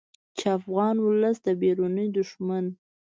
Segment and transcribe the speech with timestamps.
[0.37, 2.65] چې افغان ولس د بیروني دښمن